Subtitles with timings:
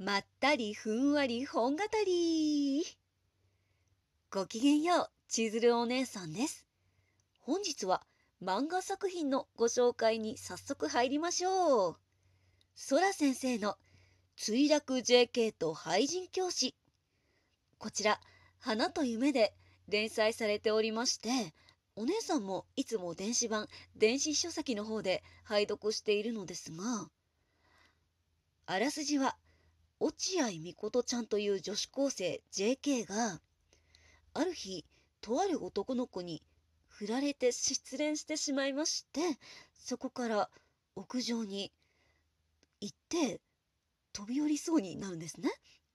[0.00, 2.84] まったりふんわり本語り。
[4.30, 6.64] ごきげんよう、千鶴お姉さんです。
[7.40, 8.06] 本日は
[8.40, 11.96] 漫画作品のご紹介に早速入りましょう。
[12.76, 13.74] ソラ先生の
[14.36, 16.76] 墜落 JK と廃人教師。
[17.78, 18.20] こちら、
[18.60, 19.52] 花と夢で
[19.88, 21.52] 連載されておりまして、
[21.96, 27.08] お姉さんもいつも電子版、電子書籍の方で拝読しているのですが、
[28.66, 29.36] あらすじは、
[30.00, 33.40] 落合みことちゃんという女子高生 JK が、
[34.34, 34.84] ある日、
[35.20, 36.42] とある男の子に
[36.86, 39.20] 振られて失恋してしまいまして、
[39.78, 40.50] そこから
[40.94, 41.72] 屋上に
[42.80, 43.40] 行って
[44.12, 45.50] 飛び降りそうになるんですね。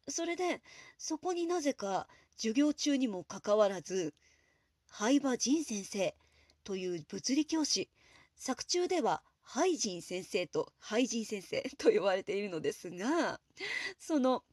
[0.09, 0.61] それで、
[0.97, 4.13] そこになぜか授業中にもかかわらず、
[4.89, 6.15] 灰場仁先生
[6.63, 7.89] という物理教師、
[8.35, 13.39] 作中ではハイジン先生とハイジン先生 と呼ばれているのですが、
[13.99, 14.43] その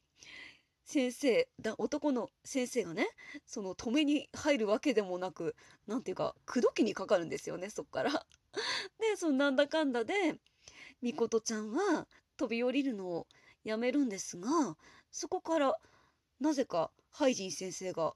[0.84, 3.08] 先生、だ男の先生がね、
[3.46, 5.54] その止めに入るわけでもなく、
[5.86, 8.26] なんていうか、口説きにかかるんですよね、そっから。
[8.98, 10.40] で、そのなんだかんだで、
[11.00, 13.28] みことちゃんは飛び降りるのを
[13.62, 14.76] やめるんですが、
[15.12, 15.78] そこから
[16.40, 18.14] なぜかハイジン先生が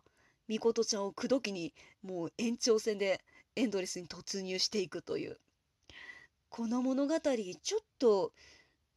[0.49, 3.23] みことちゃんを口説きにもう延長戦で
[3.55, 5.39] エンドレスに突入していくという。
[6.57, 8.31] この物語ちょっと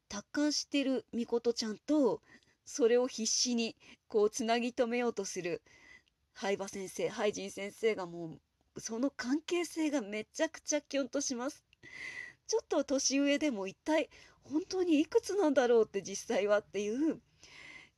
[0.10, 2.22] 達観してるみことちゃんと
[2.66, 3.76] それを必死に
[4.08, 5.64] こうつなぎ止めようとする
[6.36, 8.38] 灰場先生ハイジン先生がも
[8.76, 11.66] うその関係性がめちゃくちゃキュンとします。
[12.46, 14.08] ちょっと年上でも一体
[14.44, 17.20] 本当にいくつなんだろうって実際はっていう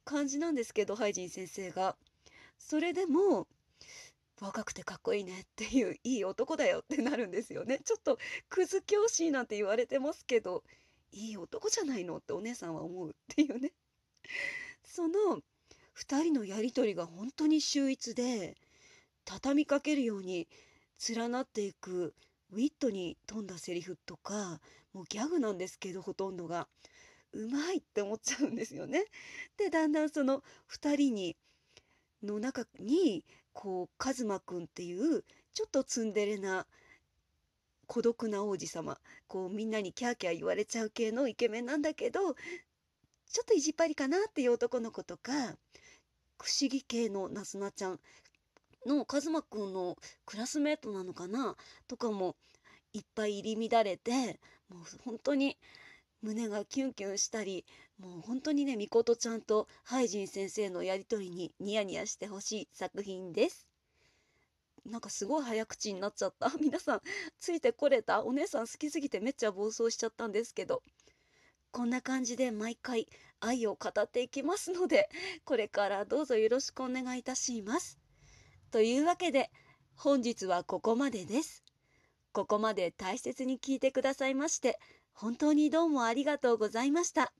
[0.06, 1.98] 感じなんですけどハイジン先生が。
[2.60, 3.46] それでも
[4.42, 7.80] 若くてかっこいいねっていういい男だよってなるんですよね。
[7.86, 8.18] ちょっと
[8.50, 10.64] クズ教師なんて言われてますけど
[11.12, 13.74] いい男じゃないのってお姉さんは思うっていうね。
[14.84, 15.42] その
[15.96, 18.58] 2人のやり取りが本当に秀逸で
[19.26, 20.48] 畳みかけるように
[21.08, 22.16] 連なっていく
[22.52, 24.62] ウィットに富んだセリフとか
[24.94, 26.68] もうギャグなんですけどほとんどが
[27.32, 29.06] うまいって思っちゃうんですよね。
[29.58, 31.38] でだんだんその2人に
[32.24, 36.66] の中にこうカズマくんっていうちょっとツンデレな
[37.88, 38.98] 孤独な王子様
[39.28, 42.20] こうみんなにキャーキャー言われちゃう系のイケメンなんだけど
[43.32, 45.32] ちょっと意地っ張りかなっていう男の子とか
[46.42, 48.00] 不思議系のなすなちゃん
[48.86, 51.56] のカズマくんのクラスメートなのかな
[51.88, 52.36] とかも
[52.94, 55.58] いっぱい入り乱れてもう本当に
[56.22, 57.66] 胸がキュンキュンしたり
[57.98, 63.68] もう本当にねみことちゃんとハイジン先生のやり取りにニヤニヤしてほしい作品です。
[64.86, 66.52] なんかすごい早口になっちゃった。
[66.60, 67.02] 皆さん
[67.40, 68.24] ついてこれた？
[68.24, 70.82] お姉さん好きすぎてめっちゃ暴走しちゃったんですけど。
[71.72, 73.08] こんな感じで毎回
[73.40, 75.08] 愛を語っていきますので、
[75.46, 78.00] これからどうぞよろしくお願いいたします。
[78.72, 79.52] というわけで、
[79.96, 81.64] 本日はここまでです。
[82.32, 84.80] ここまで大切に聞いてくださいまして、
[85.22, 87.34] 本当にどうもありがとうございました。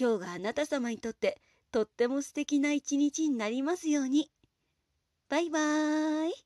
[0.00, 1.38] 今日があなた様にとって
[1.70, 4.30] とっても素敵な一日になりますように。
[5.28, 6.45] バイバーイ。